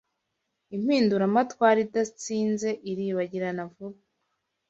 Impinduramatwara 0.75 1.77
idatsinze 1.85 2.69
iribagirana 2.91 3.63
vuba 3.71 3.99